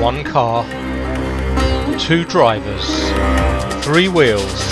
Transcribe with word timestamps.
One 0.00 0.24
car, 0.24 0.64
two 1.98 2.24
drivers, 2.24 2.86
three 3.84 4.08
wheels, 4.08 4.62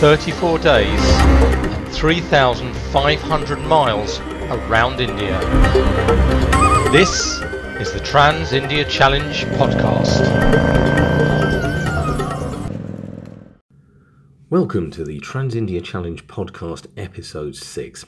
34 0.00 0.58
days, 0.58 1.00
and 1.00 1.88
3,500 1.94 3.58
miles 3.60 4.20
around 4.50 5.00
India. 5.00 5.40
This 6.92 7.40
is 7.80 7.90
the 7.94 8.00
Trans 8.04 8.52
India 8.52 8.84
Challenge 8.84 9.46
podcast. 9.56 10.20
Welcome 14.50 14.90
to 14.90 15.04
the 15.04 15.20
Trans 15.20 15.54
India 15.54 15.80
Challenge 15.80 16.26
podcast, 16.26 16.86
episode 16.98 17.56
6. 17.56 18.04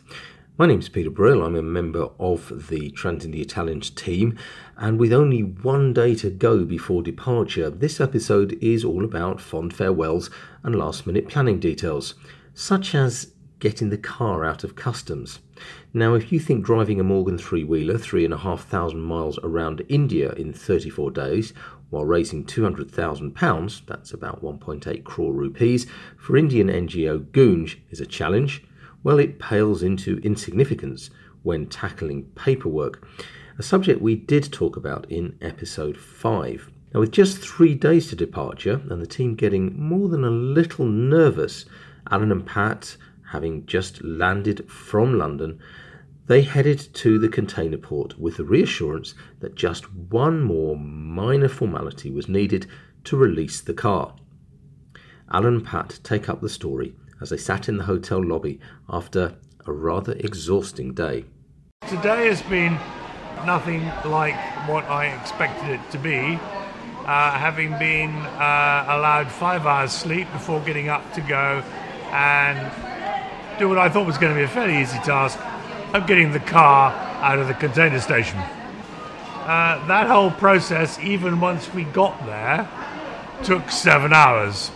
My 0.61 0.66
name 0.66 0.80
is 0.80 0.90
Peter 0.90 1.08
Brill. 1.08 1.42
I'm 1.42 1.56
a 1.56 1.62
member 1.62 2.11
of 2.18 2.68
the 2.68 2.90
Trans 2.90 3.24
India 3.24 3.46
Challenge 3.46 3.95
team, 3.95 4.36
and 4.77 5.00
with 5.00 5.10
only 5.10 5.42
one 5.42 5.95
day 5.95 6.14
to 6.16 6.28
go 6.28 6.66
before 6.66 7.02
departure, 7.02 7.70
this 7.70 7.98
episode 7.98 8.59
is 8.60 8.84
all 8.84 9.02
about 9.02 9.41
fond 9.41 9.73
farewells 9.73 10.28
and 10.62 10.74
last 10.74 11.06
minute 11.06 11.30
planning 11.30 11.60
details, 11.60 12.15
such 12.52 12.95
as 12.95 13.32
getting 13.59 13.88
the 13.88 13.96
car 13.96 14.45
out 14.45 14.62
of 14.62 14.77
customs. 14.77 15.38
Now, 15.95 16.12
if 16.12 16.30
you 16.30 16.38
think 16.38 16.62
driving 16.62 17.01
a 17.01 17.04
Morgan 17.04 17.38
three 17.38 17.65
wheeler 17.65 17.96
three 17.96 18.27
and 18.27 18.34
a 18.34 18.37
half 18.37 18.66
thousand 18.66 19.01
miles 19.01 19.38
around 19.42 19.82
India 19.88 20.32
in 20.32 20.52
34 20.52 21.10
days 21.12 21.54
while 21.88 22.04
raising 22.04 22.45
£200,000, 22.45 23.87
that's 23.87 24.12
about 24.12 24.45
1.8 24.45 25.04
crore 25.04 25.32
rupees, 25.32 25.87
for 26.18 26.37
Indian 26.37 26.68
NGO 26.68 27.24
Goonj 27.30 27.79
is 27.88 28.02
a 28.02 28.06
challenge, 28.06 28.62
well, 29.02 29.18
it 29.18 29.38
pales 29.38 29.82
into 29.82 30.18
insignificance 30.18 31.10
when 31.42 31.66
tackling 31.66 32.24
paperwork, 32.34 33.06
a 33.59 33.62
subject 33.62 34.00
we 34.00 34.14
did 34.14 34.52
talk 34.52 34.76
about 34.76 35.10
in 35.10 35.36
episode 35.40 35.96
5. 35.96 36.70
Now, 36.92 37.00
with 37.00 37.12
just 37.12 37.38
three 37.38 37.74
days 37.74 38.09
to 38.09 38.16
departure 38.16 38.80
and 38.90 39.01
the 39.01 39.07
team 39.07 39.37
getting 39.37 39.79
more 39.79 40.09
than 40.09 40.24
a 40.24 40.30
little 40.30 40.87
nervous, 40.87 41.65
Alan 42.10 42.32
and 42.32 42.45
Pat, 42.45 42.96
having 43.30 43.65
just 43.66 44.02
landed 44.02 44.68
from 44.70 45.16
London, 45.16 45.60
they 46.26 46.42
headed 46.42 46.79
to 46.95 47.18
the 47.18 47.29
container 47.29 47.79
port 47.79 48.18
with 48.18 48.37
the 48.37 48.45
reassurance 48.45 49.14
that 49.40 49.54
just 49.54 49.92
one 49.92 50.42
more 50.42 50.76
minor 50.76 51.48
formality 51.48 52.10
was 52.10 52.29
needed 52.29 52.66
to 53.04 53.16
release 53.16 53.60
the 53.60 53.74
car. 53.74 54.14
Alan 55.32 55.54
and 55.54 55.64
Pat 55.64 56.01
take 56.02 56.29
up 56.29 56.40
the 56.40 56.48
story 56.48 56.95
as 57.21 57.30
they 57.30 57.37
sat 57.37 57.68
in 57.68 57.76
the 57.76 57.85
hotel 57.85 58.23
lobby 58.24 58.59
after 58.88 59.35
a 59.66 59.73
rather 59.73 60.13
exhausting 60.13 60.95
day. 60.95 61.24
Today 61.88 62.26
has 62.26 62.43
been 62.43 62.79
nothing 63.45 63.85
like 64.04 64.34
what 64.69 64.84
I 64.84 65.06
expected 65.06 65.71
it 65.71 65.91
to 65.91 65.98
be. 65.98 66.38
Uh, 67.06 67.32
having 67.32 67.78
been 67.78 68.10
uh, 68.10 68.84
allowed 68.88 69.31
five 69.31 69.66
hours 69.66 69.93
sleep 69.93 70.31
before 70.32 70.60
getting 70.60 70.88
up 70.88 71.12
to 71.15 71.21
go 71.22 71.62
and 72.12 72.59
do 73.59 73.69
what 73.69 73.78
I 73.78 73.88
thought 73.88 74.06
was 74.06 74.19
going 74.19 74.32
to 74.32 74.38
be 74.38 74.44
a 74.44 74.48
fairly 74.48 74.81
easy 74.81 74.98
task 74.98 75.38
of 75.94 76.06
getting 76.06 76.32
the 76.32 76.41
car 76.41 76.93
out 77.22 77.38
of 77.38 77.48
the 77.48 77.54
container 77.54 78.00
station. 78.00 78.38
Uh, 78.38 79.84
that 79.87 80.06
whole 80.06 80.31
process, 80.31 80.98
even 81.00 81.41
once 81.41 81.72
we 81.75 81.84
got 81.84 82.25
there, 82.26 82.69
took 83.43 83.71
seven 83.71 84.12
hours 84.12 84.71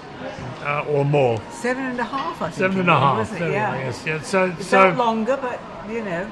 uh, 0.65 0.85
or 0.89 1.05
more. 1.05 1.41
Seven 1.51 1.85
and 1.85 2.01
a 2.01 2.05
half, 2.05 2.41
I 2.41 2.47
think. 2.47 2.59
Seven 2.59 2.81
and 2.81 2.91
a 2.91 2.99
half. 2.99 3.19
wasn't 3.19 3.43
it? 3.43 3.53
Yeah. 3.53 3.77
yes, 3.77 4.07
yeah. 4.07 4.21
So, 4.23 4.47
It 4.47 4.63
so 4.63 4.89
longer, 4.91 5.39
but 5.41 5.61
you 5.89 6.03
know, 6.05 6.31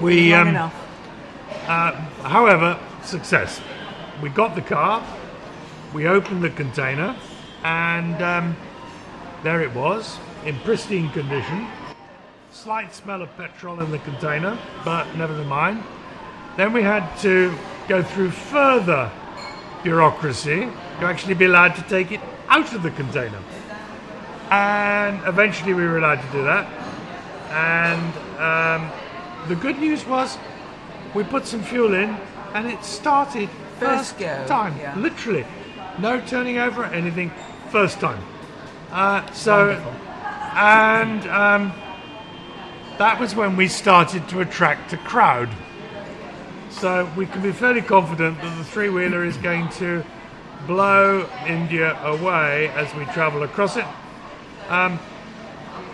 we, 0.00 0.32
long 0.32 0.40
um, 0.40 0.48
enough. 0.48 1.68
uh, 1.68 1.92
however, 2.22 2.78
success. 3.04 3.60
We 4.22 4.28
got 4.28 4.54
the 4.54 4.62
car, 4.62 5.04
we 5.92 6.06
opened 6.06 6.42
the 6.42 6.50
container, 6.50 7.16
and 7.64 8.22
um, 8.22 8.56
there 9.42 9.60
it 9.60 9.74
was 9.74 10.18
in 10.44 10.58
pristine 10.60 11.10
condition. 11.10 11.66
Slight 12.52 12.94
smell 12.94 13.22
of 13.22 13.36
petrol 13.36 13.80
in 13.80 13.90
the 13.90 13.98
container, 14.00 14.56
but 14.84 15.12
never 15.16 15.34
mind. 15.44 15.82
Then 16.56 16.72
we 16.72 16.82
had 16.82 17.16
to 17.18 17.54
go 17.88 18.02
through 18.02 18.30
further 18.30 19.10
bureaucracy 19.82 20.68
to 21.02 21.08
actually 21.08 21.34
be 21.34 21.46
allowed 21.46 21.74
to 21.74 21.82
take 21.82 22.12
it 22.12 22.20
out 22.48 22.72
of 22.72 22.82
the 22.82 22.90
container. 22.92 23.40
And 24.50 25.20
eventually 25.26 25.74
we 25.74 25.82
were 25.82 25.98
allowed 25.98 26.22
to 26.22 26.32
do 26.32 26.44
that. 26.44 26.66
And 27.50 28.12
um, 28.38 29.48
the 29.48 29.56
good 29.56 29.78
news 29.78 30.06
was 30.06 30.38
we 31.12 31.24
put 31.24 31.44
some 31.46 31.62
fuel 31.62 31.94
in 31.94 32.16
and 32.54 32.68
it 32.68 32.84
started 32.84 33.48
First 33.80 34.14
first, 34.14 34.18
go, 34.18 34.46
time. 34.46 34.78
yeah. 34.78 34.96
Literally. 34.96 35.44
No 35.98 36.20
turning 36.20 36.58
over, 36.58 36.84
anything, 36.84 37.32
first 37.70 37.98
time. 37.98 38.22
Uh, 38.92 39.28
so, 39.32 39.68
Wonderful. 39.68 39.92
and 40.56 41.26
um, 41.26 41.72
that 42.98 43.18
was 43.18 43.34
when 43.34 43.56
we 43.56 43.66
started 43.66 44.28
to 44.28 44.40
attract 44.40 44.92
a 44.92 44.98
crowd. 44.98 45.48
So 46.70 47.10
we 47.16 47.26
can 47.26 47.42
be 47.42 47.50
fairly 47.52 47.82
confident 47.82 48.40
that 48.40 48.56
the 48.56 48.64
three 48.64 48.88
wheeler 48.88 49.24
is 49.24 49.36
going 49.36 49.68
to 49.70 50.04
blow 50.66 51.28
India 51.46 51.98
away 52.04 52.68
as 52.68 52.92
we 52.94 53.04
travel 53.06 53.42
across 53.42 53.76
it. 53.76 53.86
Um, 54.68 54.98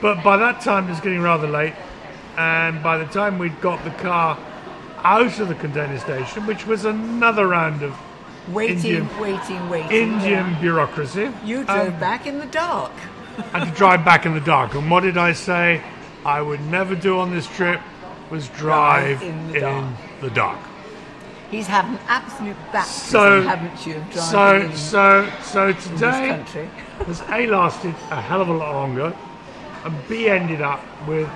but 0.01 0.23
by 0.23 0.37
that 0.37 0.61
time 0.61 0.89
it's 0.91 1.01
getting 1.01 1.21
rather 1.21 1.49
late, 1.49 1.75
and 2.37 2.83
by 2.83 2.99
the 2.99 3.07
time 3.07 3.39
we'd 3.39 3.61
got 3.61 3.83
the 3.85 3.91
car 3.91 4.39
out 4.99 5.39
of 5.41 5.49
the 5.49 5.55
container 5.55 5.99
station, 5.99 6.47
which 6.47 6.67
was 6.67 6.85
another 6.85 7.47
round 7.49 7.83
of 7.83 7.97
waiting, 8.53 8.77
Indian- 8.77 9.19
waiting, 9.21 9.69
waiting. 9.69 9.91
Indian 9.91 10.51
yeah. 10.53 10.61
bureaucracy, 10.61 11.31
You 11.45 11.65
drove 11.65 11.95
um, 11.95 12.01
back 12.01 12.27
in 12.27 12.39
the 12.39 12.47
dark. 12.47 12.93
and 13.55 13.69
to 13.69 13.75
drive 13.77 14.05
back 14.05 14.27
in 14.27 14.35
the 14.35 14.41
dark. 14.41 14.75
And 14.75 14.91
what 14.91 15.03
did 15.03 15.17
I 15.17 15.33
say? 15.33 15.83
I 16.25 16.43
would 16.43 16.61
never 16.63 16.95
do 16.95 17.19
on 17.19 17.31
this 17.31 17.47
trip 17.47 17.81
was 18.31 18.49
drive, 18.51 19.21
Drive 19.21 19.23
in 19.23 19.55
in, 19.57 19.61
dark. 19.63 19.95
the 20.21 20.31
dark. 20.31 20.59
He's 21.51 21.67
had 21.67 21.87
an 21.87 21.99
absolute 22.09 22.57
baptism, 22.73 23.11
So, 23.11 23.43
haven't 23.43 23.87
you, 23.87 23.97
of 23.97 24.15
so, 24.15 24.71
so, 24.75 25.33
so 25.43 25.73
today 25.73 26.45
has 27.07 27.23
A 27.31 27.47
lasted 27.47 27.95
a 28.11 28.21
hell 28.21 28.43
of 28.43 28.49
a 28.49 28.53
lot 28.53 28.75
longer, 28.75 29.17
and 29.85 30.09
B 30.09 30.29
ended 30.29 30.61
up 30.61 30.85
with 31.07 31.29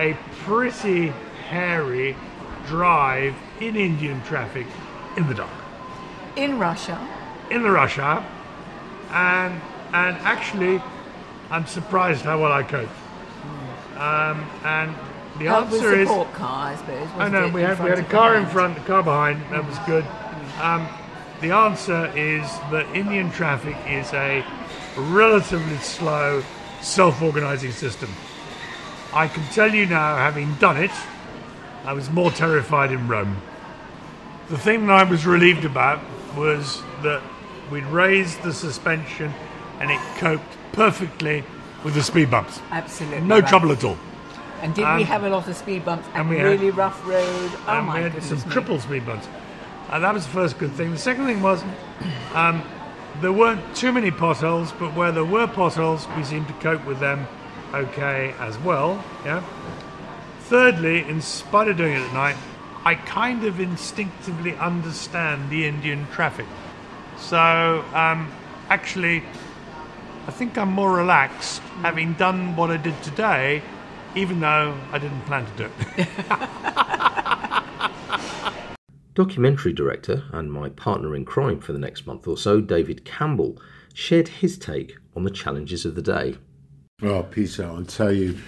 a 0.00 0.16
pretty 0.44 1.08
hairy 1.48 2.16
drive 2.66 3.36
in 3.60 3.76
Indian 3.76 4.20
traffic 4.24 4.66
in 5.16 5.28
the 5.28 5.34
dark, 5.34 5.50
In 6.34 6.58
Russia, 6.58 6.98
in 7.50 7.62
the 7.62 7.70
Russia, 7.70 8.24
and 9.10 9.60
and 9.92 10.16
actually, 10.18 10.82
I'm 11.50 11.66
surprised 11.66 12.24
how 12.24 12.40
well 12.40 12.52
I 12.52 12.62
coped. 12.62 12.90
Um, 13.96 14.50
and 14.64 14.94
the 15.38 15.46
help 15.46 15.72
answer 15.72 15.94
is 15.94 16.08
car, 16.08 16.28
I 16.42 16.76
suppose. 16.76 17.08
I 17.08 17.16
wasn't 17.16 17.32
know 17.32 17.48
we 17.48 17.62
had 17.62 17.82
we 17.82 17.90
had 17.90 17.98
a 17.98 18.04
car 18.04 18.36
in 18.36 18.46
front, 18.46 18.76
a 18.78 18.80
car 18.82 19.02
behind. 19.02 19.42
That 19.50 19.66
was 19.66 19.78
good. 19.86 20.04
Um, 20.60 20.88
the 21.40 21.50
answer 21.50 22.12
is 22.16 22.42
that 22.70 22.86
Indian 22.94 23.30
traffic 23.30 23.76
is 23.88 24.12
a 24.12 24.44
relatively 24.96 25.76
slow, 25.78 26.42
self-organizing 26.80 27.72
system. 27.72 28.10
I 29.12 29.28
can 29.28 29.44
tell 29.52 29.74
you 29.74 29.86
now, 29.86 30.16
having 30.16 30.54
done 30.56 30.76
it, 30.76 30.92
I 31.84 31.92
was 31.94 32.10
more 32.10 32.30
terrified 32.30 32.92
in 32.92 33.08
Rome. 33.08 33.36
The 34.48 34.58
thing 34.58 34.86
that 34.86 34.92
I 34.92 35.04
was 35.04 35.26
relieved 35.26 35.64
about 35.64 36.00
was 36.36 36.82
that 37.02 37.22
we'd 37.70 37.84
raised 37.86 38.42
the 38.42 38.52
suspension 38.52 39.32
and 39.80 39.90
it 39.90 40.00
coped 40.18 40.44
perfectly 40.72 41.44
with 41.84 41.94
the 41.94 42.02
speed 42.02 42.30
bumps. 42.30 42.60
Absolutely. 42.70 43.20
No 43.20 43.40
right. 43.40 43.48
trouble 43.48 43.72
at 43.72 43.82
all. 43.82 43.98
And 44.62 44.74
did 44.74 44.84
Um, 44.84 44.96
we 44.96 45.02
have 45.04 45.24
a 45.24 45.28
lot 45.28 45.48
of 45.48 45.56
speed 45.56 45.84
bumps 45.84 46.06
and, 46.14 46.28
we 46.28 46.36
had- 46.38 46.46
really 46.46 46.70
rough 46.70 47.04
road? 47.06 47.50
Oh 47.66 47.72
and 47.78 47.86
my 47.86 47.96
we 47.96 48.02
had 48.02 48.12
goodness 48.12 48.28
some 48.40 48.48
me. 48.48 48.52
triple 48.54 48.78
speed 48.80 49.04
bumps. 49.04 49.28
And 49.90 50.02
that 50.04 50.14
was 50.14 50.24
the 50.24 50.32
first 50.32 50.58
good 50.58 50.72
thing. 50.72 50.92
The 50.92 50.98
second 50.98 51.26
thing 51.26 51.42
was 51.42 51.62
um, 52.34 52.62
there 53.20 53.32
weren't 53.32 53.74
too 53.76 53.92
many 53.92 54.10
potholes, 54.10 54.72
but 54.78 54.94
where 54.94 55.12
there 55.12 55.24
were 55.24 55.46
potholes, 55.46 56.06
we 56.16 56.24
seemed 56.24 56.46
to 56.48 56.54
cope 56.54 56.84
with 56.86 57.00
them 57.00 57.26
okay 57.74 58.34
as 58.38 58.56
well. 58.58 59.02
Yeah. 59.24 59.42
Thirdly, 60.48 61.06
in 61.08 61.20
spite 61.20 61.68
of 61.68 61.76
doing 61.76 61.94
it 61.94 62.00
at 62.02 62.12
night, 62.14 62.36
I 62.84 62.94
kind 62.94 63.44
of 63.44 63.60
instinctively 63.60 64.56
understand 64.56 65.50
the 65.50 65.66
Indian 65.66 66.06
traffic. 66.12 66.46
So 67.18 67.84
um, 67.94 68.30
actually, 68.68 69.22
I 70.26 70.30
think 70.30 70.56
I'm 70.58 70.70
more 70.72 70.92
relaxed 70.94 71.60
having 71.82 72.14
done 72.14 72.56
what 72.56 72.70
I 72.70 72.76
did 72.76 73.00
today, 73.02 73.62
even 74.14 74.40
though 74.40 74.76
I 74.90 74.98
didn't 74.98 75.22
plan 75.22 75.46
to 75.46 75.52
do 75.56 75.70
it. 75.96 76.08
Documentary 79.14 79.72
director 79.72 80.24
and 80.32 80.50
my 80.50 80.70
partner 80.70 81.14
in 81.14 81.24
crime 81.24 81.60
for 81.60 81.72
the 81.72 81.78
next 81.78 82.06
month 82.06 82.26
or 82.26 82.38
so, 82.38 82.60
David 82.60 83.04
Campbell, 83.04 83.60
shared 83.92 84.28
his 84.28 84.56
take 84.56 84.96
on 85.14 85.24
the 85.24 85.30
challenges 85.30 85.84
of 85.84 85.94
the 85.94 86.02
day. 86.02 86.36
Oh, 87.02 87.22
Peter, 87.24 87.64
I'll 87.64 87.84
tell 87.84 88.12
you, 88.12 88.38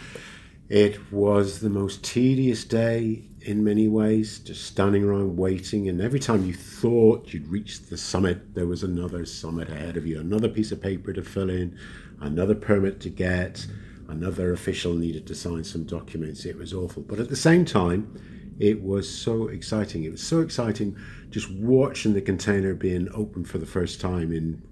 It 0.68 1.12
was 1.12 1.60
the 1.60 1.68
most 1.68 2.02
tedious 2.02 2.64
day 2.64 3.24
in 3.42 3.62
many 3.62 3.86
ways, 3.86 4.38
just 4.38 4.64
standing 4.64 5.04
around 5.04 5.36
waiting. 5.36 5.90
And 5.90 6.00
every 6.00 6.18
time 6.18 6.46
you 6.46 6.54
thought 6.54 7.34
you'd 7.34 7.48
reached 7.48 7.90
the 7.90 7.98
summit, 7.98 8.54
there 8.54 8.66
was 8.66 8.82
another 8.82 9.26
summit 9.26 9.68
ahead 9.68 9.98
of 9.98 10.06
you, 10.06 10.18
another 10.18 10.48
piece 10.48 10.72
of 10.72 10.80
paper 10.80 11.12
to 11.12 11.22
fill 11.22 11.50
in, 11.50 11.76
another 12.20 12.54
permit 12.54 13.00
to 13.00 13.10
get, 13.10 13.66
another 14.08 14.52
official 14.52 14.94
needed 14.94 15.26
to 15.26 15.34
sign 15.34 15.64
some 15.64 15.84
documents. 15.84 16.44
It 16.44 16.56
was 16.56 16.72
awful. 16.72 17.02
But 17.02 17.20
at 17.20 17.28
the 17.28 17.36
same 17.36 17.64
time, 17.64 18.20
it 18.58 18.82
was 18.82 19.08
so 19.08 19.48
exciting. 19.48 20.04
It 20.04 20.12
was 20.12 20.22
so 20.22 20.40
exciting 20.40 20.96
just 21.30 21.50
watching 21.50 22.14
the 22.14 22.22
container 22.22 22.74
being 22.74 23.08
opened 23.12 23.48
for 23.48 23.58
the 23.58 23.66
first 23.66 24.00
time 24.00 24.32
in 24.32 24.62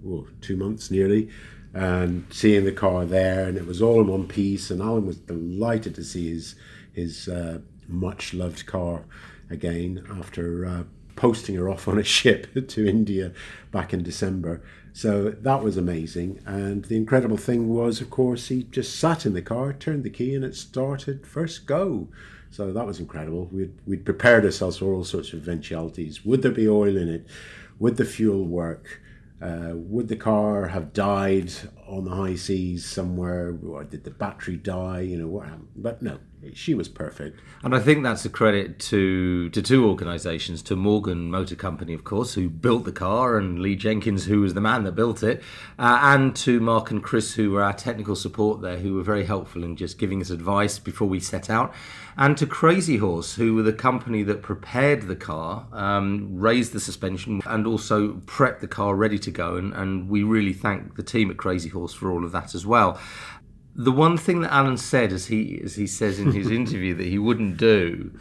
two 0.41 0.55
months 0.55 0.89
nearly 0.89 1.29
and 1.73 2.25
seeing 2.29 2.65
the 2.65 2.71
car 2.71 3.03
there, 3.03 3.47
and 3.47 3.57
it 3.57 3.65
was 3.65 3.81
all 3.81 4.01
in 4.01 4.07
one 4.07 4.27
piece. 4.27 4.69
And 4.69 4.81
Alan 4.81 5.05
was 5.05 5.17
delighted 5.17 5.95
to 5.95 6.03
see 6.03 6.29
his 6.29 6.55
his 6.93 7.27
uh, 7.27 7.59
much 7.87 8.33
loved 8.33 8.65
car 8.65 9.05
again 9.49 10.05
after 10.09 10.65
uh, 10.65 10.83
posting 11.15 11.55
her 11.55 11.69
off 11.69 11.87
on 11.87 11.97
a 11.97 12.03
ship 12.17 12.67
to 12.67 12.87
India 12.87 13.33
back 13.71 13.93
in 13.93 14.03
December. 14.03 14.61
So 14.93 15.31
that 15.31 15.63
was 15.63 15.75
amazing. 15.75 16.39
And 16.45 16.85
the 16.85 16.95
incredible 16.95 17.37
thing 17.37 17.67
was, 17.67 17.99
of 17.99 18.11
course, 18.11 18.47
he 18.49 18.63
just 18.63 18.97
sat 18.97 19.25
in 19.25 19.33
the 19.33 19.41
car, 19.41 19.73
turned 19.73 20.03
the 20.03 20.09
key, 20.09 20.35
and 20.35 20.45
it 20.45 20.55
started 20.55 21.25
first 21.25 21.65
go. 21.65 22.07
So 22.51 22.71
that 22.71 22.85
was 22.85 22.99
incredible. 22.99 23.49
We'd, 23.51 23.73
we'd 23.87 24.05
prepared 24.05 24.45
ourselves 24.45 24.77
for 24.77 24.93
all 24.93 25.03
sorts 25.03 25.33
of 25.33 25.39
eventualities. 25.39 26.23
Would 26.23 26.43
there 26.43 26.51
be 26.51 26.69
oil 26.69 26.95
in 26.95 27.09
it? 27.09 27.25
Would 27.79 27.97
the 27.97 28.05
fuel 28.05 28.45
work? 28.45 29.01
Uh, 29.41 29.71
would 29.73 30.07
the 30.07 30.15
car 30.15 30.67
have 30.67 30.93
died 30.93 31.51
on 31.97 32.05
the 32.05 32.11
high 32.11 32.35
seas 32.35 32.85
somewhere, 32.85 33.55
or 33.65 33.83
did 33.83 34.03
the 34.03 34.11
battery 34.11 34.57
die? 34.57 35.01
You 35.01 35.17
know 35.17 35.27
what 35.27 35.45
happened? 35.45 35.67
But 35.75 36.01
no, 36.01 36.19
she 36.53 36.73
was 36.73 36.89
perfect. 36.89 37.39
And 37.63 37.75
I 37.75 37.79
think 37.79 38.03
that's 38.03 38.25
a 38.25 38.29
credit 38.29 38.79
to 38.79 39.49
to 39.49 39.61
two 39.61 39.87
organisations, 39.87 40.61
to 40.63 40.75
Morgan 40.75 41.29
Motor 41.31 41.55
Company, 41.55 41.93
of 41.93 42.03
course, 42.03 42.33
who 42.33 42.49
built 42.49 42.85
the 42.85 42.91
car, 42.91 43.37
and 43.37 43.59
Lee 43.59 43.75
Jenkins, 43.75 44.25
who 44.25 44.41
was 44.41 44.53
the 44.53 44.61
man 44.61 44.83
that 44.83 44.93
built 44.93 45.23
it, 45.23 45.41
uh, 45.79 45.99
and 46.01 46.35
to 46.37 46.59
Mark 46.59 46.91
and 46.91 47.03
Chris, 47.03 47.35
who 47.35 47.51
were 47.51 47.63
our 47.63 47.73
technical 47.73 48.15
support 48.15 48.61
there, 48.61 48.77
who 48.77 48.95
were 48.95 49.03
very 49.03 49.25
helpful 49.25 49.63
in 49.63 49.75
just 49.75 49.97
giving 49.97 50.21
us 50.21 50.29
advice 50.29 50.79
before 50.79 51.07
we 51.07 51.19
set 51.19 51.49
out, 51.49 51.73
and 52.17 52.37
to 52.37 52.45
Crazy 52.45 52.97
Horse, 52.97 53.35
who 53.35 53.55
were 53.55 53.63
the 53.63 53.73
company 53.73 54.23
that 54.23 54.41
prepared 54.41 55.03
the 55.03 55.15
car, 55.15 55.67
um, 55.71 56.37
raised 56.37 56.73
the 56.73 56.79
suspension, 56.79 57.41
and 57.45 57.65
also 57.65 58.13
prepped 58.25 58.59
the 58.59 58.67
car 58.67 58.95
ready 58.95 59.19
to 59.19 59.31
go. 59.31 59.55
And, 59.55 59.73
and 59.73 60.09
we 60.09 60.23
really 60.23 60.53
thank 60.53 60.95
the 60.95 61.03
team 61.03 61.31
at 61.31 61.37
Crazy 61.37 61.69
Horse 61.69 61.82
for 61.91 62.11
all 62.11 62.23
of 62.23 62.31
that 62.31 62.53
as 62.53 62.65
well. 62.65 62.99
The 63.75 63.91
one 63.91 64.17
thing 64.17 64.41
that 64.41 64.53
Alan 64.53 64.77
said, 64.77 65.11
as 65.11 65.25
he 65.25 65.59
as 65.63 65.75
he 65.75 65.87
says 65.87 66.19
in 66.19 66.31
his 66.31 66.51
interview, 66.61 66.93
that 66.93 67.07
he 67.07 67.17
wouldn't 67.17 67.57
do 67.57 68.17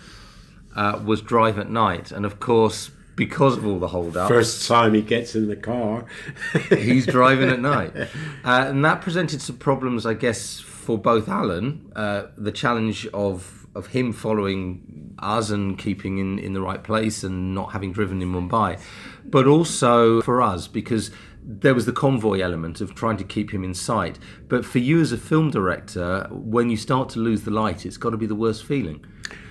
uh, 0.75 1.01
was 1.05 1.21
drive 1.21 1.59
at 1.59 1.71
night, 1.71 2.11
and 2.11 2.25
of 2.25 2.41
course, 2.41 2.91
because 3.15 3.59
of 3.59 3.67
all 3.67 3.79
the 3.79 3.89
hold-ups, 3.89 4.29
First 4.29 4.67
time 4.67 4.95
he 4.95 5.03
gets 5.03 5.35
in 5.35 5.49
the 5.49 5.57
car, 5.57 6.07
he's 6.71 7.07
driving 7.07 7.51
at 7.51 7.61
night, 7.61 7.93
uh, 7.97 8.07
and 8.45 8.85
that 8.85 9.03
presented 9.03 9.43
some 9.43 9.59
problems, 9.59 10.07
I 10.07 10.15
guess, 10.15 10.59
for 10.59 10.97
both 10.97 11.29
Alan. 11.29 11.93
Uh, 11.95 12.29
the 12.37 12.53
challenge 12.53 13.07
of 13.09 13.67
of 13.75 13.89
him 13.89 14.13
following 14.13 15.15
us 15.19 15.51
and 15.51 15.79
keeping 15.79 16.19
in 16.19 16.39
in 16.39 16.53
the 16.53 16.61
right 16.61 16.83
place 16.83 17.23
and 17.23 17.55
not 17.55 17.73
having 17.73 17.93
driven 17.93 18.23
in 18.23 18.33
Mumbai, 18.33 18.81
but 19.25 19.47
also 19.47 20.21
for 20.23 20.43
us 20.43 20.69
because 20.69 21.11
there 21.43 21.75
was 21.75 21.87
the 21.87 21.93
convoy 21.93 22.41
element 22.41 22.81
of 22.81 22.95
trying 22.95 23.17
to 23.17 23.25
keep 23.25 23.53
him 23.53 23.65
in 23.65 23.75
sight. 23.75 24.19
But 24.49 24.65
for 24.65 24.79
you 24.79 25.01
as 25.01 25.13
a 25.13 25.19
film 25.19 25.51
director, 25.51 26.27
when 26.31 26.71
you 26.71 26.77
start 26.77 27.09
to 27.11 27.19
lose 27.19 27.43
the 27.43 27.51
light, 27.51 27.85
it's 27.85 27.97
got 27.97 28.11
to 28.11 28.17
be 28.17 28.27
the 28.27 28.35
worst 28.35 28.65
feeling. 28.65 29.05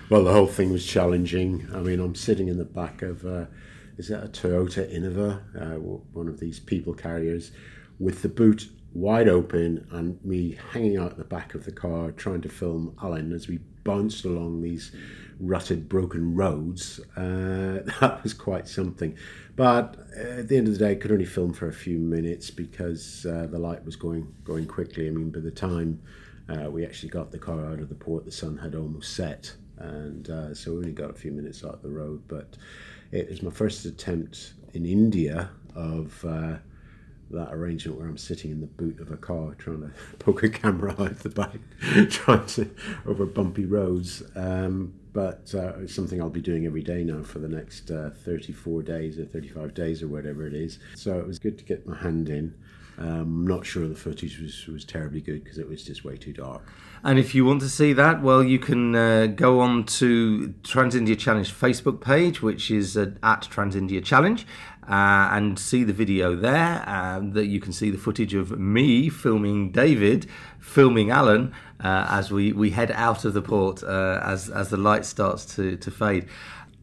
Well, 0.10 0.24
the 0.24 0.34
whole 0.34 0.48
thing 0.48 0.72
was 0.72 0.86
challenging. 0.86 1.68
I 1.74 1.80
mean, 1.80 2.00
I'm 2.00 2.16
sitting 2.16 2.48
in 2.48 2.58
the 2.58 2.66
back 2.66 3.02
of, 3.02 3.26
uh, 3.26 3.46
is 3.98 4.10
that 4.10 4.24
a 4.24 4.28
Toyota 4.28 4.94
Innova, 4.94 5.42
uh, 5.56 5.80
one 5.80 6.28
of 6.28 6.40
these 6.40 6.60
people 6.60 6.94
carriers, 6.94 7.52
with 8.00 8.22
the 8.22 8.30
boot 8.30 8.70
wide 8.94 9.30
open 9.30 9.88
and 9.92 10.24
me 10.26 10.58
hanging 10.74 10.98
out 10.98 11.18
the 11.18 11.24
back 11.24 11.56
of 11.56 11.64
the 11.66 11.72
car 11.72 12.12
trying 12.12 12.42
to 12.42 12.50
film 12.50 12.94
Alan 13.02 13.32
as 13.32 13.48
we 13.48 13.60
bounced 13.84 14.26
along 14.26 14.62
these 14.62 14.94
rutted, 15.42 15.90
broken 15.90 16.36
roads. 16.36 17.00
Uh, 17.18 17.84
that 18.00 18.20
was 18.24 18.34
quite 18.34 18.68
something. 18.68 19.16
But 19.56 19.98
at 20.16 20.48
the 20.48 20.58
end 20.58 20.68
of 20.68 20.74
the 20.74 20.80
day, 20.80 20.92
I 20.92 20.96
could 20.96 21.12
only 21.12 21.26
film 21.26 21.54
for 21.54 21.68
a 21.68 21.74
few 21.74 21.98
minutes 21.98 22.50
because 22.50 23.26
uh, 23.26 23.48
the 23.50 23.60
light 23.60 23.84
was 23.84 23.96
going 23.96 24.34
going 24.44 24.66
quickly. 24.66 25.08
I 25.08 25.12
mean, 25.12 25.30
by 25.30 25.40
the 25.40 25.52
time 25.52 26.02
uh, 26.50 26.70
we 26.70 26.86
actually 26.86 27.10
got 27.10 27.32
the 27.32 27.38
car 27.38 27.66
out 27.66 27.80
of 27.80 27.90
the 27.90 27.96
port, 27.96 28.26
the 28.26 28.32
sun 28.32 28.58
had 28.58 28.76
almost 28.76 29.16
set, 29.16 29.54
and 29.78 30.30
uh, 30.30 30.54
so 30.54 30.72
we 30.72 30.78
only 30.78 30.92
got 30.94 31.10
a 31.10 31.14
few 31.14 31.32
minutes 31.32 31.66
out 31.66 31.82
the 31.82 31.90
road. 31.90 32.22
But 32.28 32.58
it 33.12 33.30
was 33.30 33.44
my 33.44 33.52
first 33.52 33.86
attempt 33.86 34.54
in 34.74 34.86
India 34.86 35.50
of 35.76 36.24
uh, 36.26 36.58
that 37.32 37.54
arrangement 37.54 37.98
where 37.98 38.08
I'm 38.08 38.18
sitting 38.18 38.52
in 38.52 38.62
the 38.62 38.68
boot 38.68 39.00
of 39.00 39.12
a 39.12 39.18
car 39.18 39.54
trying 39.56 39.82
to 39.82 39.92
poke 40.20 40.44
a 40.44 40.50
camera 40.50 40.92
out 41.00 41.20
the 41.20 41.30
back, 41.30 41.60
trying 42.10 42.46
to 42.48 42.70
over 43.06 43.26
bumpy 43.26 43.66
roads. 43.66 44.24
Um, 44.36 44.94
but 45.14 45.54
uh, 45.54 45.74
it's 45.80 45.94
something 45.94 46.22
I'll 46.22 46.30
be 46.30 46.42
doing 46.42 46.66
every 46.66 46.84
day 46.84 47.04
now 47.04 47.24
for 47.24 47.40
the 47.40 47.48
next 47.48 47.92
uh, 47.92 48.12
34 48.24 48.84
days 48.84 49.20
or 49.20 49.26
35 49.26 49.74
days 49.74 50.04
or 50.04 50.08
whatever 50.08 50.48
it 50.48 50.54
is. 50.54 50.80
So 50.96 51.20
it 51.20 51.28
was 51.28 51.40
good 51.40 51.58
to 51.58 51.64
get 51.64 51.86
my 51.86 51.98
hand 51.98 52.30
in. 52.30 52.54
Um, 52.98 53.08
I'm 53.08 53.48
not 53.48 53.66
sure 53.66 53.88
the 53.88 53.96
footage 53.96 54.40
was, 54.40 54.68
was 54.68 54.86
terribly 54.86 55.22
good 55.22 55.44
because 55.44 55.58
it 55.58 55.68
was 55.68 55.84
just 55.84 56.04
way 56.04 56.18
too 56.18 56.34
dark. 56.34 56.62
And 57.04 57.18
if 57.18 57.34
you 57.34 57.46
want 57.46 57.62
to 57.62 57.70
see 57.70 57.94
that, 57.94 58.22
well, 58.22 58.44
you 58.44 58.60
can 58.60 58.96
uh, 58.96 59.26
go 59.26 59.60
on 59.60 59.86
to 59.86 60.54
Trans 60.62 60.94
India 60.94 61.16
Challenge 61.16 61.52
Facebook 61.52 62.00
page, 62.00 62.44
which 62.44 62.70
is 62.70 62.96
uh, 62.96 63.12
at 63.24 63.42
Trans 63.44 63.76
India 63.76 64.02
Challenge, 64.02 64.46
uh, 64.88 65.30
and 65.32 65.58
see 65.58 65.84
the 65.84 65.94
video 65.94 66.36
there. 66.36 66.84
Um, 66.88 67.32
that 67.32 67.46
you 67.46 67.60
can 67.60 67.74
see 67.74 67.90
the 67.90 67.98
footage 67.98 68.34
of 68.34 68.60
me 68.60 69.10
filming 69.10 69.72
David, 69.72 70.28
filming 70.60 71.10
Alan 71.12 71.54
uh, 71.84 72.08
as 72.10 72.32
we, 72.32 72.52
we 72.52 72.72
head 72.72 72.92
out 72.92 73.26
of 73.26 73.34
the 73.34 73.42
port 73.42 73.84
uh, 73.84 74.22
as 74.24 74.50
as 74.50 74.70
the 74.70 74.78
light 74.78 75.06
starts 75.06 75.46
to 75.56 75.78
to 75.78 75.92
fade. 75.92 76.28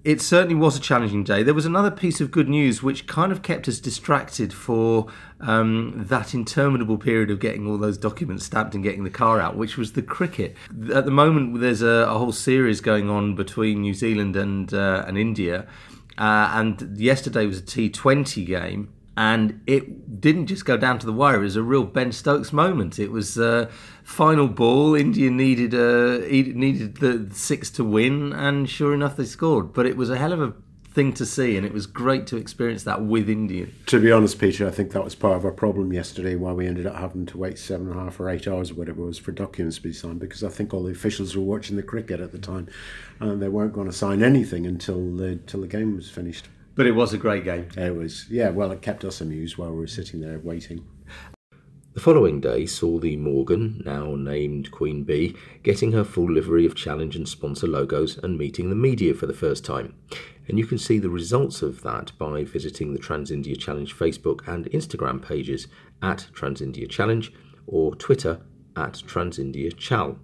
It 0.04 0.20
certainly 0.22 0.54
was 0.54 0.76
a 0.76 0.80
challenging 0.80 1.24
day. 1.24 1.42
There 1.42 1.52
was 1.52 1.66
another 1.66 1.90
piece 1.90 2.20
of 2.20 2.30
good 2.30 2.48
news 2.48 2.82
which 2.82 3.06
kind 3.06 3.32
of 3.32 3.42
kept 3.42 3.68
us 3.68 3.80
distracted 3.80 4.52
for 4.52 5.08
um, 5.40 5.92
that 5.96 6.32
interminable 6.32 6.98
period 6.98 7.30
of 7.30 7.40
getting 7.40 7.66
all 7.66 7.76
those 7.76 7.98
documents 7.98 8.44
stamped 8.44 8.74
and 8.74 8.82
getting 8.82 9.02
the 9.02 9.10
car 9.10 9.40
out, 9.40 9.56
which 9.56 9.76
was 9.76 9.92
the 9.92 10.02
cricket. 10.02 10.56
At 10.94 11.04
the 11.04 11.10
moment, 11.10 11.60
there's 11.60 11.82
a, 11.82 12.06
a 12.08 12.16
whole 12.16 12.32
series 12.32 12.80
going 12.80 13.10
on 13.10 13.34
between 13.34 13.82
New 13.82 13.92
Zealand 13.92 14.36
and 14.36 14.72
uh, 14.72 15.04
and 15.06 15.18
India, 15.18 15.66
uh, 16.18 16.50
and 16.54 16.98
yesterday 16.98 17.46
was 17.46 17.58
a 17.58 17.62
T20 17.62 18.46
game 18.46 18.92
and 19.18 19.60
it 19.66 20.20
didn't 20.20 20.46
just 20.46 20.64
go 20.64 20.76
down 20.76 21.00
to 21.00 21.04
the 21.04 21.12
wire. 21.12 21.40
It 21.40 21.44
was 21.44 21.56
a 21.56 21.62
real 21.62 21.82
Ben 21.82 22.12
Stokes 22.12 22.52
moment. 22.52 23.00
It 23.00 23.10
was 23.10 23.36
uh, 23.36 23.68
final 24.04 24.46
ball. 24.46 24.94
India 24.94 25.28
needed 25.28 25.74
uh, 25.74 26.18
needed 26.28 26.98
the 26.98 27.28
six 27.34 27.68
to 27.70 27.84
win, 27.84 28.32
and 28.32 28.70
sure 28.70 28.94
enough, 28.94 29.16
they 29.16 29.24
scored. 29.24 29.72
But 29.72 29.86
it 29.86 29.96
was 29.96 30.08
a 30.08 30.16
hell 30.16 30.32
of 30.32 30.40
a 30.40 30.54
thing 30.98 31.12
to 31.12 31.24
see, 31.24 31.56
and 31.56 31.64
it 31.64 31.72
was 31.72 31.86
great 31.86 32.26
to 32.26 32.36
experience 32.36 32.82
that 32.82 33.00
with 33.00 33.30
Indian. 33.30 33.72
To 33.86 34.00
be 34.00 34.10
honest, 34.10 34.40
Peter, 34.40 34.66
I 34.66 34.72
think 34.72 34.90
that 34.90 35.04
was 35.04 35.14
part 35.14 35.36
of 35.36 35.44
our 35.44 35.52
problem 35.52 35.92
yesterday. 35.92 36.34
Why 36.34 36.52
we 36.52 36.66
ended 36.66 36.88
up 36.88 36.96
having 36.96 37.24
to 37.26 37.38
wait 37.38 37.56
seven 37.56 37.86
and 37.88 38.00
a 38.00 38.02
half 38.02 38.18
or 38.18 38.28
eight 38.28 38.48
hours 38.48 38.72
or 38.72 38.74
whatever 38.74 39.02
it 39.02 39.06
was 39.06 39.16
for 39.16 39.30
documents 39.30 39.76
to 39.76 39.82
be 39.84 39.92
signed, 39.92 40.18
because 40.18 40.42
I 40.42 40.48
think 40.48 40.74
all 40.74 40.82
the 40.82 40.90
officials 40.90 41.36
were 41.36 41.44
watching 41.44 41.76
the 41.76 41.84
cricket 41.84 42.18
at 42.18 42.32
the 42.32 42.38
time, 42.38 42.66
and 43.20 43.40
they 43.40 43.46
weren't 43.46 43.74
going 43.74 43.86
to 43.86 43.92
sign 43.92 44.24
anything 44.24 44.66
until 44.66 45.14
the, 45.14 45.26
until 45.26 45.60
the 45.60 45.68
game 45.68 45.94
was 45.94 46.10
finished. 46.10 46.48
But 46.74 46.88
it 46.88 46.96
was 46.96 47.12
a 47.12 47.18
great 47.18 47.44
game. 47.44 47.68
It 47.76 47.94
was, 47.94 48.28
yeah, 48.28 48.48
well, 48.48 48.72
it 48.72 48.82
kept 48.82 49.04
us 49.04 49.20
amused 49.20 49.56
while 49.56 49.70
we 49.70 49.78
were 49.78 49.86
sitting 49.86 50.20
there 50.20 50.40
waiting. 50.40 50.84
The 51.94 52.00
following 52.00 52.40
day 52.40 52.66
saw 52.66 52.98
the 52.98 53.16
Morgan, 53.16 53.82
now 53.84 54.14
named 54.16 54.72
Queen 54.72 55.04
Bee, 55.04 55.36
getting 55.62 55.92
her 55.92 56.04
full 56.04 56.30
livery 56.30 56.66
of 56.66 56.74
challenge 56.74 57.14
and 57.16 57.28
sponsor 57.28 57.66
logos 57.66 58.18
and 58.18 58.36
meeting 58.36 58.68
the 58.68 58.76
media 58.76 59.14
for 59.14 59.26
the 59.26 59.32
first 59.32 59.64
time. 59.64 59.94
And 60.48 60.58
you 60.58 60.66
can 60.66 60.78
see 60.78 60.98
the 60.98 61.10
results 61.10 61.60
of 61.62 61.82
that 61.82 62.12
by 62.18 62.44
visiting 62.44 62.92
the 62.92 62.98
Trans 62.98 63.30
India 63.30 63.54
Challenge 63.54 63.94
Facebook 63.94 64.46
and 64.48 64.64
Instagram 64.66 65.22
pages 65.22 65.68
at 66.02 66.26
Trans 66.32 66.62
India 66.62 66.86
Challenge 66.86 67.32
or 67.66 67.94
Twitter 67.94 68.40
at 68.76 68.94
Transindia 68.94 69.76
Chal. 69.76 70.18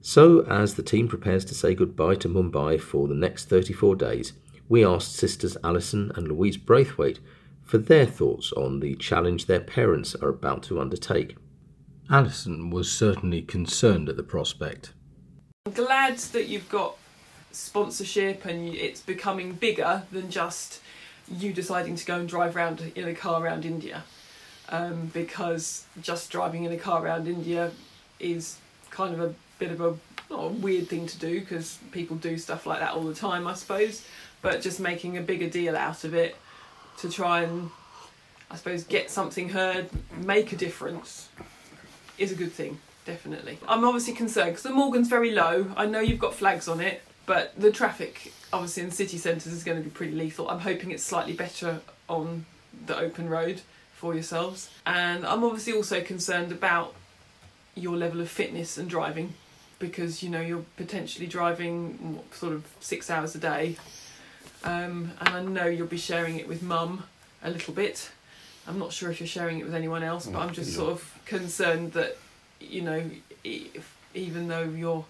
So, 0.00 0.40
as 0.46 0.74
the 0.74 0.82
team 0.82 1.08
prepares 1.08 1.44
to 1.46 1.54
say 1.54 1.74
goodbye 1.74 2.14
to 2.16 2.28
Mumbai 2.28 2.80
for 2.80 3.08
the 3.08 3.14
next 3.14 3.48
34 3.48 3.96
days, 3.96 4.32
we 4.68 4.84
asked 4.84 5.14
sisters 5.14 5.56
Alison 5.62 6.10
and 6.14 6.28
Louise 6.28 6.56
Braithwaite 6.56 7.20
for 7.62 7.78
their 7.78 8.06
thoughts 8.06 8.52
on 8.52 8.80
the 8.80 8.94
challenge 8.96 9.46
their 9.46 9.60
parents 9.60 10.14
are 10.16 10.28
about 10.28 10.62
to 10.64 10.80
undertake. 10.80 11.36
Alison 12.08 12.70
was 12.70 12.90
certainly 12.90 13.42
concerned 13.42 14.08
at 14.08 14.16
the 14.16 14.22
prospect. 14.22 14.92
I'm 15.66 15.72
glad 15.72 16.18
that 16.18 16.46
you've 16.46 16.68
got 16.68 16.96
sponsorship 17.56 18.44
and 18.44 18.74
it's 18.74 19.00
becoming 19.00 19.52
bigger 19.52 20.02
than 20.12 20.30
just 20.30 20.80
you 21.28 21.52
deciding 21.52 21.96
to 21.96 22.04
go 22.04 22.16
and 22.16 22.28
drive 22.28 22.56
around 22.56 22.92
in 22.94 23.08
a 23.08 23.14
car 23.14 23.42
around 23.42 23.64
India. 23.64 24.04
Um, 24.68 25.10
because 25.14 25.84
just 26.00 26.30
driving 26.30 26.64
in 26.64 26.72
a 26.72 26.76
car 26.76 27.04
around 27.04 27.28
India 27.28 27.70
is 28.18 28.58
kind 28.90 29.14
of 29.14 29.20
a 29.20 29.34
bit 29.58 29.70
of 29.70 29.80
a 29.80 29.94
a 30.30 30.48
weird 30.48 30.88
thing 30.88 31.06
to 31.06 31.18
do 31.18 31.40
because 31.40 31.78
people 31.92 32.16
do 32.16 32.36
stuff 32.38 32.66
like 32.66 32.80
that 32.80 32.92
all 32.92 33.04
the 33.04 33.14
time, 33.14 33.46
I 33.46 33.54
suppose. 33.54 34.04
But 34.42 34.60
just 34.60 34.80
making 34.80 35.16
a 35.16 35.22
bigger 35.22 35.48
deal 35.48 35.76
out 35.76 36.04
of 36.04 36.14
it 36.14 36.36
to 36.98 37.10
try 37.10 37.42
and, 37.42 37.70
I 38.50 38.56
suppose, 38.56 38.84
get 38.84 39.10
something 39.10 39.50
heard, 39.50 39.88
make 40.16 40.52
a 40.52 40.56
difference, 40.56 41.28
is 42.18 42.32
a 42.32 42.34
good 42.34 42.52
thing. 42.52 42.78
Definitely. 43.04 43.58
I'm 43.68 43.84
obviously 43.84 44.14
concerned 44.14 44.50
because 44.50 44.64
the 44.64 44.70
Morgan's 44.70 45.08
very 45.08 45.30
low. 45.30 45.70
I 45.76 45.86
know 45.86 46.00
you've 46.00 46.18
got 46.18 46.34
flags 46.34 46.66
on 46.66 46.80
it, 46.80 47.02
but 47.26 47.58
the 47.60 47.72
traffic, 47.72 48.32
obviously, 48.52 48.84
in 48.84 48.90
city 48.90 49.18
centres 49.18 49.52
is 49.52 49.64
going 49.64 49.78
to 49.78 49.84
be 49.84 49.90
pretty 49.90 50.14
lethal. 50.14 50.48
I'm 50.48 50.60
hoping 50.60 50.90
it's 50.92 51.02
slightly 51.02 51.32
better 51.32 51.80
on 52.08 52.46
the 52.86 52.96
open 52.96 53.28
road 53.28 53.62
for 53.94 54.14
yourselves. 54.14 54.70
And 54.86 55.26
I'm 55.26 55.42
obviously 55.42 55.72
also 55.72 56.00
concerned 56.00 56.52
about 56.52 56.94
your 57.74 57.96
level 57.96 58.20
of 58.20 58.28
fitness 58.28 58.78
and 58.78 58.88
driving 58.88 59.34
because 59.78 60.22
you 60.22 60.30
know 60.30 60.40
you're 60.40 60.64
potentially 60.76 61.26
driving 61.26 62.18
sort 62.32 62.54
of 62.54 62.66
six 62.80 63.10
hours 63.10 63.34
a 63.34 63.38
day 63.38 63.76
um, 64.64 65.12
and 65.20 65.28
I 65.28 65.42
know 65.42 65.66
you'll 65.66 65.86
be 65.86 65.98
sharing 65.98 66.38
it 66.38 66.48
with 66.48 66.62
mum 66.62 67.04
a 67.42 67.50
little 67.50 67.74
bit 67.74 68.10
I'm 68.66 68.78
not 68.78 68.92
sure 68.92 69.10
if 69.10 69.20
you're 69.20 69.26
sharing 69.26 69.58
it 69.58 69.64
with 69.64 69.74
anyone 69.74 70.02
else 70.02 70.26
but 70.26 70.38
I'm 70.38 70.54
just 70.54 70.74
sort 70.74 70.92
of 70.92 71.20
concerned 71.26 71.92
that 71.92 72.16
you 72.58 72.80
know 72.80 73.02
even 74.14 74.48
though 74.48 74.62
you're 74.64 75.04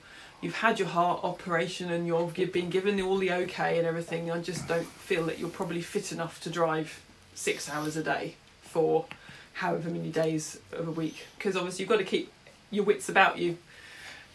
you've 0.46 0.54
had 0.54 0.78
your 0.78 0.86
heart 0.86 1.24
operation 1.24 1.90
and 1.90 2.06
you're 2.06 2.30
you've 2.36 2.52
been 2.52 2.70
given 2.70 3.00
all 3.00 3.18
the 3.18 3.32
okay 3.32 3.78
and 3.78 3.86
everything 3.86 4.30
I 4.30 4.40
just 4.40 4.68
don't 4.68 4.86
feel 4.86 5.26
that 5.26 5.40
you're 5.40 5.48
probably 5.48 5.80
fit 5.80 6.12
enough 6.12 6.40
to 6.42 6.50
drive 6.50 7.02
six 7.34 7.68
hours 7.68 7.96
a 7.96 8.04
day 8.04 8.36
for 8.62 9.06
however 9.54 9.90
many 9.90 10.10
days 10.10 10.60
of 10.70 10.86
a 10.86 10.92
week 10.92 11.26
because 11.36 11.56
obviously 11.56 11.82
you've 11.82 11.88
got 11.88 11.96
to 11.96 12.04
keep 12.04 12.32
your 12.70 12.84
wits 12.84 13.08
about 13.08 13.38
you 13.38 13.58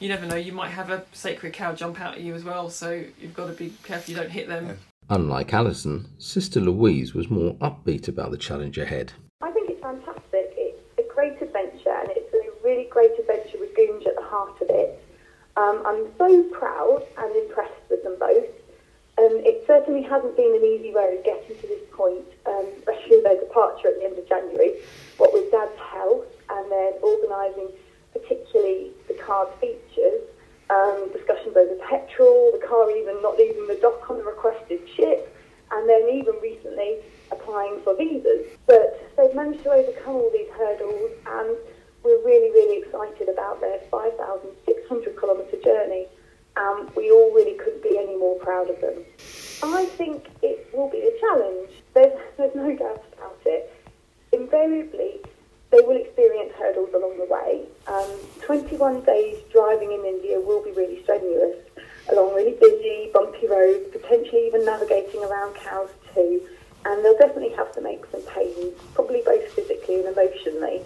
you 0.01 0.10
never 0.10 0.25
know 0.25 0.36
you 0.36 0.51
might 0.51 0.72
have 0.72 0.89
a 0.89 1.06
sacred 1.13 1.53
cow 1.53 1.74
jump 1.74 2.01
out 2.01 2.15
at 2.15 2.20
you 2.20 2.36
as 2.36 2.44
well 2.44 2.70
so 2.70 3.06
you've 3.22 3.34
got 3.34 3.48
to 3.48 3.53
be 3.53 3.74
careful 3.84 4.12
you 4.13 4.20
don't 4.20 4.32
hit 4.32 4.50
them 4.50 4.77
Unlike 5.10 5.53
Alison, 5.53 6.10
Sister 6.20 6.60
Louise 6.60 7.13
was 7.13 7.30
more 7.30 7.53
upbeat 7.56 8.08
about 8.08 8.32
the 8.32 8.38
challenge 8.38 8.77
ahead. 8.77 9.12
I 9.41 9.51
think 9.51 9.70
it's 9.70 9.82
fantastic. 9.82 10.53
It's 10.56 10.80
a 11.00 11.13
great 11.13 11.41
adventure, 11.41 11.91
and 11.91 12.10
it's 12.12 12.34
a 12.34 12.63
really 12.63 12.86
great 12.86 13.12
adventure 13.20 13.58
with 13.60 13.75
Goonj 13.75 14.08
at 14.08 14.15
the 14.15 14.22
heart 14.22 14.62
of 14.62 14.70
it. 14.70 15.03
Um, 15.58 15.84
I'm 15.86 16.08
so 16.17 16.43
proud 16.51 17.03
and 17.17 17.36
impressed 17.36 17.81
with 17.89 18.03
them 18.03 18.15
both. 18.20 18.48
Um, 19.17 19.43
it 19.43 19.63
certainly 19.67 20.01
hasn't 20.01 20.36
been 20.36 20.55
an 20.55 20.63
easy 20.63 20.93
road 20.93 21.22
getting 21.24 21.55
to 21.58 21.67
this 21.67 21.84
point, 21.91 22.25
um, 22.48 22.65
especially 22.79 23.22
their 23.22 23.39
departure 23.39 23.89
at 23.89 24.00
the 24.00 24.05
end 24.05 24.17
of 24.17 24.27
January. 24.27 24.79
What 25.17 25.34
with 25.34 25.51
Dad's 25.51 25.77
health 25.77 26.25
and 26.50 26.72
then 26.72 26.93
organising 27.03 27.70
particularly 28.13 28.91
the 29.08 29.13
card 29.15 29.50
features, 29.60 30.24
um, 30.70 31.10
discussions 31.12 31.55
over 31.55 31.75
petrol, 31.89 32.51
the 32.53 32.65
car 32.65 32.89
even 32.91 33.22
not 33.22 33.38
leaving 33.38 33.67
the 33.67 33.75
dock 33.75 34.10
on 34.10 34.17
the 34.17 34.24
requested 34.24 34.79
ship, 34.96 35.27
and 35.72 35.88
then 35.88 36.10
even 36.10 36.34
recently 36.41 36.98
applying 37.31 37.79
for 37.84 37.96
visas. 37.96 38.48
But 38.67 39.00
they've 39.17 39.36
managed 39.36 39.63
to 39.63 39.72
overcome 39.72 40.15
all 40.15 40.31
these 40.31 40.50
hurdles, 40.58 41.12
and 41.27 41.58
we're 42.03 42.24
really, 42.25 42.50
really 42.51 42.81
excited 42.81 43.29
about 43.29 43.62
their 43.62 43.79
5,600 43.89 45.20
kilometre 45.20 45.58
journey. 45.63 46.08
Um, 46.58 46.89
we 46.96 47.12
all 47.12 47.34
really 47.34 47.58
couldn't 47.58 47.84
be 47.84 47.98
any 47.98 48.17
more 48.17 48.38
proud 48.39 48.70
of 48.70 48.81
them. 48.81 49.03
I 49.63 49.86
think 49.86 50.27
it 50.41 50.70
will 50.74 50.89
be 50.89 51.00
a 51.00 51.20
challenge. 51.20 51.70
There's, 51.93 52.20
there's 52.38 52.55
no 52.55 52.75
doubt 52.75 53.03
about 53.17 53.39
it. 53.46 53.74
Invariably, 54.34 55.22
they 55.72 55.79
will 55.81 55.96
experience 55.96 56.53
hurdles 56.58 56.89
along 56.93 57.17
the 57.17 57.25
way. 57.25 57.65
Um, 57.88 58.10
21 58.41 59.01
days 59.01 59.38
driving 59.51 59.91
in 59.91 60.05
India 60.05 60.39
will 60.39 60.63
be 60.63 60.72
really 60.72 61.01
strenuous, 61.03 61.58
along 62.12 62.36
really 62.36 62.58
busy, 62.60 63.10
bumpy 63.13 63.48
roads, 63.48 63.88
potentially 63.91 64.48
even 64.48 64.65
navigating 64.65 65.24
around 65.24 65.55
cows 65.55 65.89
too. 66.13 66.41
And 66.84 67.05
they'll 67.05 67.17
definitely 67.17 67.55
have 67.55 67.72
to 67.75 67.81
make 67.81 68.05
some 68.08 68.22
pains, 68.24 68.74
probably 68.96 69.22
both 69.24 69.48
physically 69.51 70.03
and 70.03 70.05
emotionally. 70.05 70.81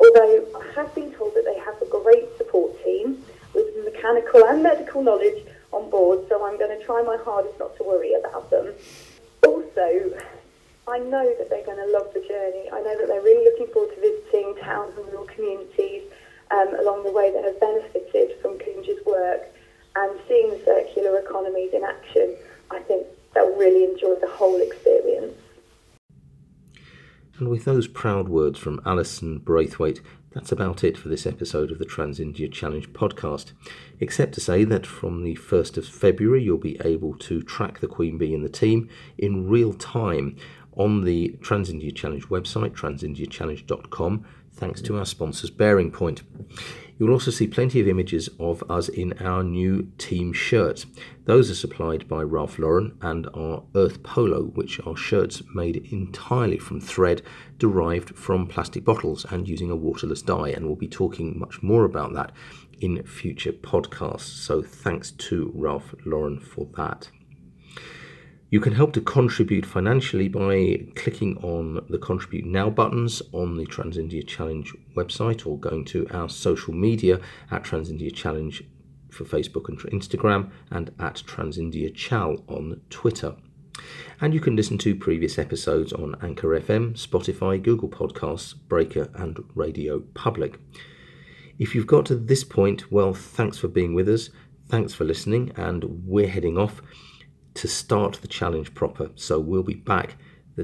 Although 0.00 0.46
I 0.56 0.72
have 0.74 0.94
been 0.94 1.12
told 1.12 1.34
that 1.34 1.44
they 1.44 1.58
have 1.58 1.80
a 1.82 1.86
great 1.86 2.36
support 2.36 2.82
team 2.84 3.22
with 3.54 3.66
mechanical 3.84 4.44
knowledge 5.02 5.46
on 5.72 5.90
board, 5.90 6.26
so 6.28 6.44
I'm 6.44 6.58
going 6.58 6.78
to 6.78 6.84
try 6.84 7.02
my 7.02 7.16
hardest 7.24 7.58
not 7.58 7.76
to 7.76 7.84
worry 7.84 8.14
about 8.14 8.50
them. 8.50 8.72
Also, 9.46 10.18
I 10.88 10.98
know 10.98 11.34
that 11.38 11.48
they're 11.48 11.64
going 11.64 11.78
to 11.78 11.92
love 11.92 12.12
the 12.14 12.20
journey. 12.20 12.68
I 12.72 12.80
know 12.80 12.98
that 12.98 13.06
they're 13.08 13.22
really 13.22 13.44
looking 13.44 13.72
forward 13.72 13.94
to 13.94 14.00
visiting 14.00 14.54
towns 14.62 14.96
and 14.96 15.06
rural 15.06 15.26
communities 15.26 16.02
um, 16.50 16.74
along 16.80 17.04
the 17.04 17.12
way 17.12 17.32
that 17.32 17.44
have 17.44 17.60
benefited 17.60 18.40
from 18.40 18.58
Goonj's 18.58 19.04
work 19.06 19.42
and 19.96 20.20
seeing 20.28 20.50
the 20.50 20.60
circular 20.64 21.18
economies 21.18 21.72
in 21.72 21.84
action. 21.84 22.36
I 22.70 22.80
think 22.80 23.06
they'll 23.34 23.56
really 23.56 23.84
enjoy 23.84 24.16
the 24.16 24.28
whole 24.28 24.60
experience. 24.60 25.38
And 27.38 27.48
with 27.48 27.64
those 27.64 27.88
proud 27.88 28.28
words 28.28 28.58
from 28.58 28.80
Alison 28.84 29.38
Braithwaite, 29.38 30.00
that's 30.34 30.52
about 30.52 30.82
it 30.82 30.96
for 30.96 31.08
this 31.08 31.26
episode 31.26 31.70
of 31.70 31.78
the 31.78 31.84
Trans 31.84 32.18
India 32.18 32.48
Challenge 32.48 32.90
podcast. 32.92 33.52
Except 34.00 34.32
to 34.34 34.40
say 34.40 34.64
that 34.64 34.86
from 34.86 35.22
the 35.22 35.36
1st 35.36 35.76
of 35.76 35.86
February, 35.86 36.42
you'll 36.42 36.58
be 36.58 36.80
able 36.82 37.14
to 37.18 37.42
track 37.42 37.80
the 37.80 37.86
Queen 37.86 38.18
Bee 38.18 38.34
and 38.34 38.44
the 38.44 38.48
team 38.48 38.88
in 39.18 39.48
real 39.48 39.72
time 39.74 40.36
on 40.74 41.04
the 41.04 41.36
Trans 41.42 41.68
India 41.68 41.92
Challenge 41.92 42.26
website, 42.28 42.70
transindiachallenge.com, 42.70 44.24
thanks 44.54 44.80
to 44.82 44.98
our 44.98 45.04
sponsors 45.04 45.50
BearingPoint. 45.50 46.22
You'll 46.98 47.12
also 47.12 47.30
see 47.30 47.48
plenty 47.48 47.80
of 47.80 47.88
images 47.88 48.28
of 48.38 48.62
us 48.70 48.88
in 48.88 49.14
our 49.14 49.42
new 49.42 49.90
team 49.98 50.32
shirts. 50.32 50.86
Those 51.24 51.50
are 51.50 51.54
supplied 51.56 52.06
by 52.06 52.22
Ralph 52.22 52.58
Lauren 52.58 52.96
and 53.00 53.26
are 53.34 53.64
Earth 53.74 54.02
Polo, 54.02 54.44
which 54.44 54.78
are 54.86 54.96
shirts 54.96 55.42
made 55.54 55.88
entirely 55.92 56.58
from 56.58 56.80
thread 56.80 57.22
derived 57.58 58.14
from 58.14 58.46
plastic 58.46 58.84
bottles 58.84 59.26
and 59.30 59.48
using 59.48 59.70
a 59.70 59.76
waterless 59.76 60.22
dye. 60.22 60.50
And 60.50 60.66
we'll 60.66 60.76
be 60.76 60.86
talking 60.86 61.38
much 61.38 61.62
more 61.62 61.84
about 61.84 62.12
that 62.14 62.30
in 62.80 63.02
future 63.04 63.52
podcasts. 63.52 64.20
So 64.20 64.62
thanks 64.62 65.10
to 65.10 65.50
Ralph 65.54 65.94
Lauren 66.04 66.38
for 66.38 66.68
that. 66.76 67.10
You 68.52 68.60
can 68.60 68.74
help 68.74 68.92
to 68.92 69.00
contribute 69.00 69.64
financially 69.64 70.28
by 70.28 70.84
clicking 70.94 71.38
on 71.38 71.86
the 71.88 71.96
Contribute 71.96 72.44
Now 72.44 72.68
buttons 72.68 73.22
on 73.32 73.56
the 73.56 73.64
Trans 73.64 73.96
India 73.96 74.22
Challenge 74.22 74.74
website 74.94 75.46
or 75.46 75.58
going 75.58 75.86
to 75.86 76.06
our 76.10 76.28
social 76.28 76.74
media 76.74 77.18
at 77.50 77.64
Trans 77.64 77.88
India 77.88 78.10
Challenge 78.10 78.62
for 79.10 79.24
Facebook 79.24 79.70
and 79.70 79.78
Instagram 79.78 80.50
and 80.70 80.92
at 80.98 81.22
Transindia 81.26 81.94
Chal 81.94 82.44
on 82.46 82.82
Twitter. 82.90 83.36
And 84.20 84.34
you 84.34 84.40
can 84.40 84.54
listen 84.54 84.76
to 84.78 84.94
previous 84.94 85.38
episodes 85.38 85.94
on 85.94 86.16
Anchor 86.20 86.48
FM, 86.48 86.92
Spotify, 86.92 87.62
Google 87.62 87.88
Podcasts, 87.88 88.54
Breaker, 88.68 89.08
and 89.14 89.42
Radio 89.54 90.00
Public. 90.12 90.60
If 91.58 91.74
you've 91.74 91.86
got 91.86 92.04
to 92.04 92.16
this 92.16 92.44
point, 92.44 92.92
well, 92.92 93.14
thanks 93.14 93.56
for 93.56 93.68
being 93.68 93.94
with 93.94 94.10
us. 94.10 94.28
Thanks 94.68 94.92
for 94.92 95.04
listening, 95.04 95.52
and 95.56 96.04
we're 96.04 96.28
heading 96.28 96.58
off 96.58 96.82
to 97.54 97.68
start 97.68 98.14
the 98.22 98.28
challenge 98.28 98.74
proper. 98.74 99.10
So 99.14 99.38
we'll 99.38 99.62
be 99.62 99.74
back 99.74 100.16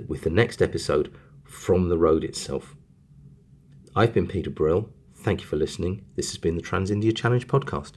with 0.07 0.23
the 0.23 0.31
next 0.31 0.63
episode 0.63 1.15
from 1.45 1.89
the 1.89 1.99
road 1.99 2.25
itself. 2.25 2.75
I've 3.97 4.13
been 4.13 4.27
Peter 4.27 4.51
Brill. 4.51 4.91
Thank 5.15 5.41
you 5.41 5.47
for 5.47 5.57
listening. 5.57 6.05
This 6.15 6.31
has 6.31 6.39
been 6.39 6.57
the 6.57 6.63
Trans 6.63 6.91
India 6.91 7.13
Challenge 7.13 7.47
podcast. 7.47 7.93